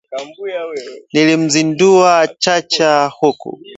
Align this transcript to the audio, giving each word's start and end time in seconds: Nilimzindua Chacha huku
Nilimzindua 1.13 2.13
Chacha 2.41 2.89
huku 3.17 3.51